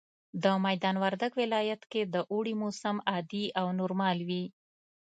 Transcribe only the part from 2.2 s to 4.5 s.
اوړي موسم عادي او نورمال وي